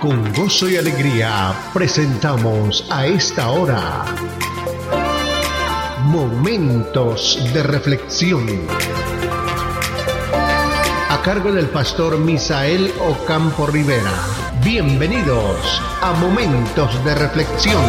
[0.00, 4.06] Con gozo y alegría presentamos a esta hora
[6.04, 8.46] Momentos de Reflexión.
[11.10, 14.10] A cargo del pastor Misael Ocampo Rivera.
[14.64, 17.82] Bienvenidos a Momentos de Reflexión.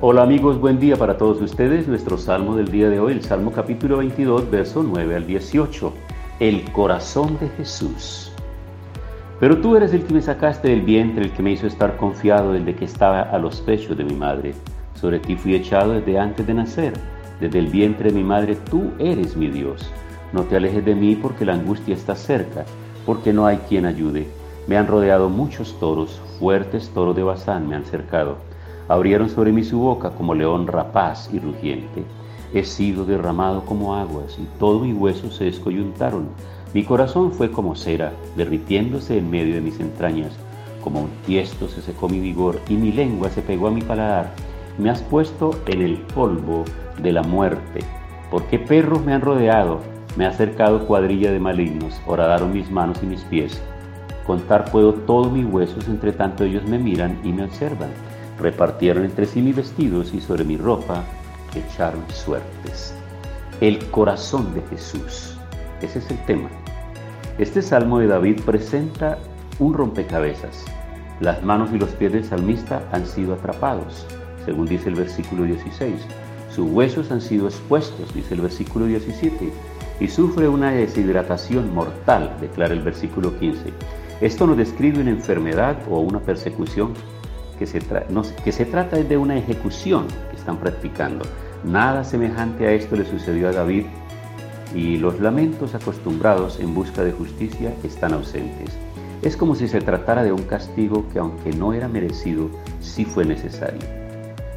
[0.00, 1.86] Hola amigos, buen día para todos ustedes.
[1.86, 6.09] Nuestro salmo del día de hoy, el Salmo capítulo 22, verso 9 al 18
[6.40, 8.32] el corazón de Jesús.
[9.40, 12.52] Pero tú eres el que me sacaste del vientre, el que me hizo estar confiado
[12.52, 14.54] desde que estaba a los pechos de mi madre.
[14.94, 16.94] Sobre ti fui echado desde antes de nacer.
[17.40, 19.90] Desde el vientre de mi madre tú eres mi Dios.
[20.32, 22.64] No te alejes de mí porque la angustia está cerca,
[23.04, 24.26] porque no hay quien ayude.
[24.66, 28.38] Me han rodeado muchos toros, fuertes toros de Bazán me han cercado.
[28.88, 32.02] Abrieron sobre mí su boca como león rapaz y rugiente.
[32.52, 36.28] He sido derramado como aguas y todo mi hueso se descoyuntaron.
[36.74, 40.32] Mi corazón fue como cera, derritiéndose en medio de mis entrañas.
[40.82, 44.32] Como un tiesto se secó mi vigor y mi lengua se pegó a mi paladar.
[44.78, 46.64] Me has puesto en el polvo
[47.00, 47.80] de la muerte.
[48.32, 49.80] Porque perros me han rodeado,
[50.16, 53.60] me ha acercado cuadrilla de malignos, horadaron mis manos y mis pies.
[54.26, 57.90] Contar puedo todos mis huesos, entre tanto ellos me miran y me observan.
[58.40, 61.04] Repartieron entre sí mis vestidos y sobre mi ropa
[61.58, 62.94] echaron suertes.
[63.60, 65.36] El corazón de Jesús.
[65.82, 66.48] Ese es el tema.
[67.38, 69.18] Este salmo de David presenta
[69.58, 70.64] un rompecabezas.
[71.20, 74.06] Las manos y los pies del salmista han sido atrapados,
[74.44, 75.94] según dice el versículo 16.
[76.54, 79.52] Sus huesos han sido expuestos, dice el versículo 17.
[80.00, 83.72] Y sufre una deshidratación mortal, declara el versículo 15.
[84.20, 86.94] Esto nos describe una enfermedad o una persecución
[87.58, 87.80] que se,
[88.42, 90.06] que se trata de una ejecución
[90.40, 91.24] están practicando.
[91.64, 93.84] Nada semejante a esto le sucedió a David
[94.74, 98.76] y los lamentos acostumbrados en busca de justicia están ausentes.
[99.22, 102.48] Es como si se tratara de un castigo que aunque no era merecido,
[102.80, 103.80] sí fue necesario.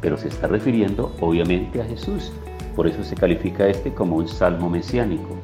[0.00, 2.32] Pero se está refiriendo obviamente a Jesús.
[2.74, 5.36] Por eso se califica este como un salmo mesiánico.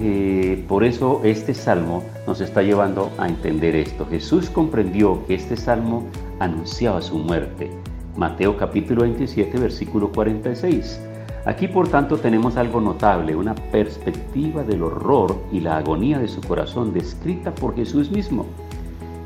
[0.00, 4.06] Eh, por eso este salmo nos está llevando a entender esto.
[4.06, 6.06] Jesús comprendió que este salmo
[6.38, 7.70] anunciaba su muerte.
[8.16, 11.00] Mateo capítulo 27, versículo 46.
[11.46, 16.40] Aquí por tanto tenemos algo notable, una perspectiva del horror y la agonía de su
[16.42, 18.46] corazón descrita por Jesús mismo.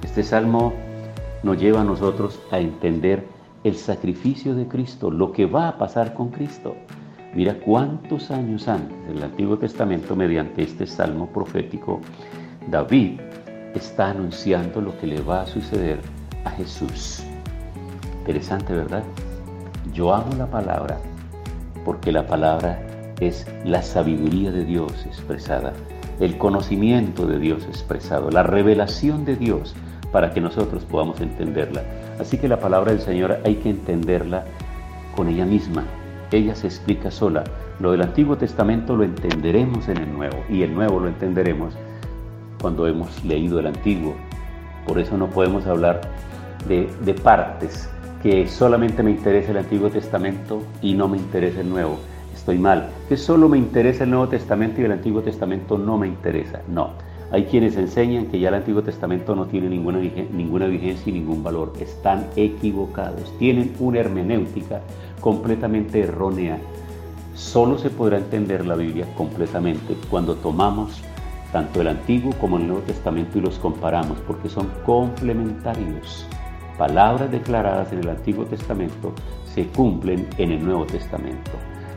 [0.02, 0.72] Este salmo
[1.42, 3.26] nos lleva a nosotros a entender
[3.64, 6.76] el sacrificio de Cristo, lo que va a pasar con Cristo.
[7.34, 12.00] Mira cuántos años antes del Antiguo Testamento, mediante este salmo profético,
[12.70, 13.20] David
[13.74, 15.98] está anunciando lo que le va a suceder
[16.44, 17.22] a Jesús.
[18.26, 19.04] Interesante, ¿verdad?
[19.94, 20.98] Yo amo la palabra
[21.84, 22.82] porque la palabra
[23.20, 25.74] es la sabiduría de Dios expresada,
[26.18, 29.76] el conocimiento de Dios expresado, la revelación de Dios
[30.10, 31.84] para que nosotros podamos entenderla.
[32.18, 34.44] Así que la palabra del Señor hay que entenderla
[35.14, 35.84] con ella misma,
[36.32, 37.44] ella se explica sola.
[37.78, 41.74] Lo del Antiguo Testamento lo entenderemos en el Nuevo y el Nuevo lo entenderemos
[42.60, 44.16] cuando hemos leído el Antiguo.
[44.84, 46.00] Por eso no podemos hablar
[46.66, 47.88] de, de partes,
[48.22, 51.98] que solamente me interesa el Antiguo Testamento y no me interesa el Nuevo.
[52.34, 52.90] Estoy mal.
[53.08, 56.60] Que solo me interesa el Nuevo Testamento y el Antiguo Testamento no me interesa.
[56.68, 56.90] No.
[57.32, 61.42] Hay quienes enseñan que ya el Antiguo Testamento no tiene ninguna, ninguna vigencia y ningún
[61.42, 61.72] valor.
[61.80, 63.36] Están equivocados.
[63.38, 64.80] Tienen una hermenéutica
[65.20, 66.58] completamente errónea.
[67.34, 71.02] Solo se podrá entender la Biblia completamente cuando tomamos
[71.52, 76.26] tanto el Antiguo como el Nuevo Testamento y los comparamos, porque son complementarios.
[76.78, 79.14] Palabras declaradas en el Antiguo Testamento
[79.54, 81.52] se cumplen en el Nuevo Testamento.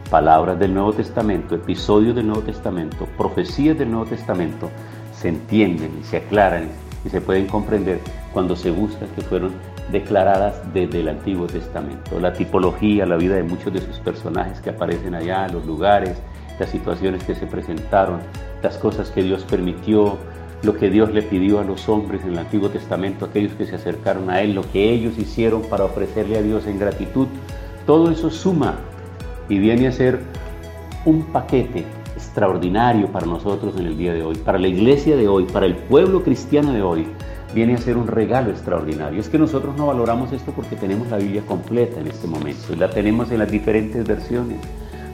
[0.10, 4.70] Palabras del Nuevo Testamento, episodios del Nuevo Testamento, profecías del Nuevo Testamento
[5.12, 6.70] se entienden y se aclaran
[7.04, 8.00] y se pueden comprender
[8.32, 9.52] cuando se busca que fueron
[9.92, 12.18] declaradas desde el Antiguo Testamento.
[12.18, 16.22] La tipología, la vida de muchos de sus personajes que aparecen allá, los lugares,
[16.58, 18.22] las situaciones que se presentaron,
[18.64, 20.18] las cosas que Dios permitió,
[20.64, 23.76] lo que Dios le pidió a los hombres en el Antiguo Testamento, aquellos que se
[23.76, 27.28] acercaron a Él, lo que ellos hicieron para ofrecerle a Dios en gratitud,
[27.86, 28.80] todo eso suma
[29.48, 30.20] y viene a ser
[31.06, 31.86] un paquete
[32.16, 35.76] extraordinario para nosotros en el día de hoy, para la iglesia de hoy, para el
[35.76, 37.08] pueblo cristiano de hoy,
[37.54, 39.20] viene a ser un regalo extraordinario.
[39.20, 42.90] Es que nosotros no valoramos esto porque tenemos la Biblia completa en este momento la
[42.90, 44.60] tenemos en las diferentes versiones.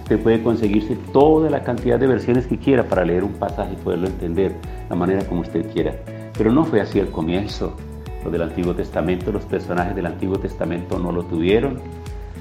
[0.03, 3.83] Usted puede conseguirse toda la cantidad de versiones que quiera para leer un pasaje y
[3.83, 4.55] poderlo entender
[4.89, 5.93] la manera como usted quiera.
[6.37, 7.75] Pero no fue así al comienzo.
[8.23, 11.79] Lo del Antiguo Testamento, los personajes del Antiguo Testamento no lo tuvieron.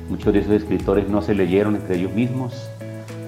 [0.08, 2.68] Muchos de esos escritores no se leyeron entre ellos mismos.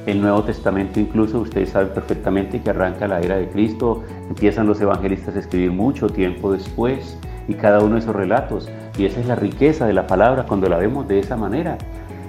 [0.07, 4.81] El Nuevo Testamento incluso, ustedes saben perfectamente que arranca la era de Cristo, empiezan los
[4.81, 7.19] evangelistas a escribir mucho tiempo después
[7.49, 8.69] y cada uno de esos relatos.
[8.97, 11.77] Y esa es la riqueza de la palabra cuando la vemos de esa manera,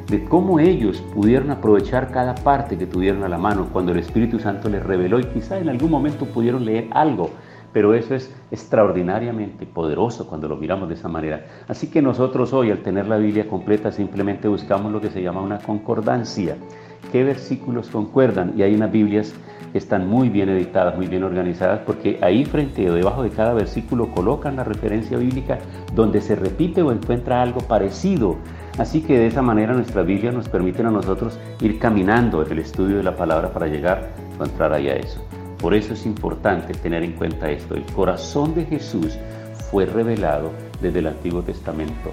[0.08, 4.40] de cómo ellos pudieron aprovechar cada parte que tuvieron a la mano cuando el Espíritu
[4.40, 7.30] Santo les reveló y quizá en algún momento pudieron leer algo
[7.74, 11.46] pero eso es extraordinariamente poderoso cuando lo miramos de esa manera.
[11.68, 15.42] Así que nosotros hoy al tener la Biblia completa simplemente buscamos lo que se llama
[15.42, 16.56] una concordancia
[17.12, 18.54] qué versículos concuerdan.
[18.58, 19.34] Y hay unas Biblias
[19.72, 23.54] que están muy bien editadas, muy bien organizadas, porque ahí frente o debajo de cada
[23.54, 25.60] versículo colocan la referencia bíblica
[25.94, 28.38] donde se repite o encuentra algo parecido.
[28.78, 32.60] Así que de esa manera nuestra Biblia nos permite a nosotros ir caminando en el
[32.60, 35.24] estudio de la palabra para llegar a encontrar ahí a eso.
[35.60, 37.74] Por eso es importante tener en cuenta esto.
[37.74, 39.18] El corazón de Jesús
[39.72, 40.52] fue revelado
[40.82, 42.12] desde el Antiguo Testamento.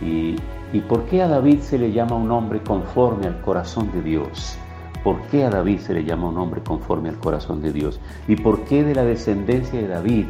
[0.00, 0.36] Y
[0.72, 4.56] ¿Y por qué a David se le llama un hombre conforme al corazón de Dios?
[5.04, 8.00] ¿Por qué a David se le llama un hombre conforme al corazón de Dios?
[8.26, 10.26] ¿Y por qué de la descendencia de David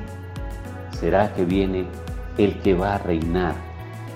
[0.90, 1.87] será que viene
[2.38, 3.55] el que va a reinar,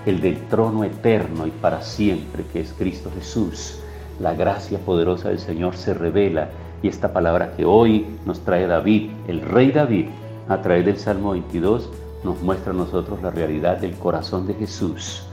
[0.09, 3.79] el del trono eterno y para siempre, que es Cristo Jesús?
[4.19, 6.49] La gracia poderosa del Señor se revela
[6.81, 10.07] y esta palabra que hoy nos trae David, el rey David,
[10.47, 11.89] a través del Salmo 22,
[12.23, 15.27] nos muestra a nosotros la realidad del corazón de Jesús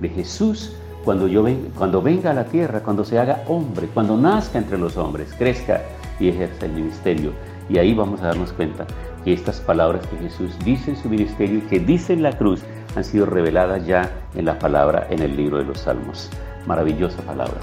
[0.00, 0.72] de Jesús
[1.04, 1.44] cuando, yo
[1.76, 5.82] cuando venga a la tierra, cuando se haga hombre, cuando nazca entre los hombres, crezca
[6.20, 7.32] y ejerza el ministerio.
[7.68, 8.86] Y ahí vamos a darnos cuenta
[9.24, 12.62] que estas palabras que Jesús dice en su ministerio y que dice en la cruz
[12.96, 16.30] han sido reveladas ya en la palabra en el libro de los Salmos.
[16.66, 17.60] Maravillosa palabra.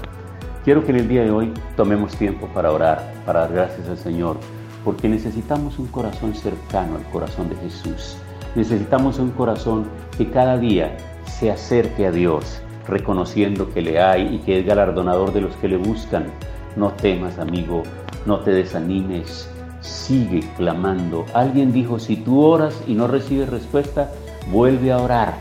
[0.64, 3.98] Quiero que en el día de hoy tomemos tiempo para orar, para dar gracias al
[3.98, 4.36] Señor,
[4.84, 8.16] porque necesitamos un corazón cercano al corazón de Jesús.
[8.54, 9.86] Necesitamos un corazón
[10.16, 10.96] que cada día
[11.26, 15.68] se acerque a Dios, reconociendo que le hay y que es galardonador de los que
[15.68, 16.26] le buscan.
[16.74, 17.82] No temas, amigo,
[18.26, 19.48] no te desanimes,
[19.80, 21.26] sigue clamando.
[21.34, 24.10] Alguien dijo, si tú oras y no recibes respuesta,
[24.50, 25.34] vuelve a orar.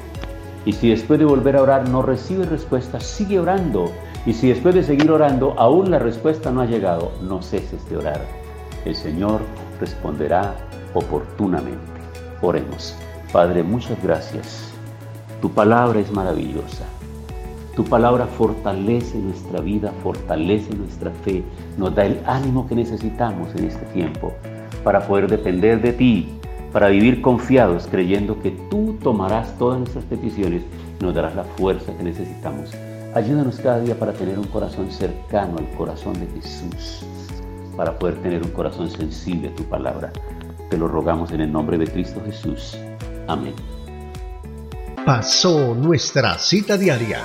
[0.66, 3.92] Y si después de volver a orar no recibes respuesta, sigue orando.
[4.26, 7.98] Y si después de seguir orando aún la respuesta no ha llegado, no ceses de
[7.98, 8.22] orar.
[8.86, 9.42] El Señor
[9.80, 10.56] responderá
[10.94, 11.80] oportunamente.
[12.42, 12.96] Oremos.
[13.32, 14.76] Padre, muchas gracias
[15.46, 16.86] tu palabra es maravillosa.
[17.76, 21.44] Tu palabra fortalece nuestra vida, fortalece nuestra fe,
[21.78, 24.34] nos da el ánimo que necesitamos en este tiempo
[24.84, 26.40] para poder depender de ti,
[26.76, 30.62] para vivir confiados creyendo que tú tomarás todas nuestras peticiones
[31.00, 32.72] y nos darás la fuerza que necesitamos.
[33.14, 37.06] Ayúdanos cada día para tener un corazón cercano al corazón de Jesús,
[37.78, 40.12] para poder tener un corazón sensible a tu palabra.
[40.70, 42.78] Te lo rogamos en el nombre de Cristo Jesús.
[43.26, 43.54] Amén
[45.06, 47.24] pasó nuestra cita diaria.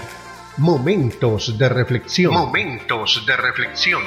[0.59, 2.35] Momentos de reflexión.
[2.35, 4.03] Momentos de reflexión.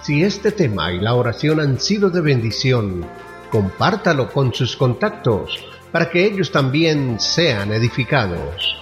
[0.00, 3.04] Si este tema y la oración han sido de bendición,
[3.50, 5.58] compártalo con sus contactos
[5.92, 8.76] para que ellos también sean edificados.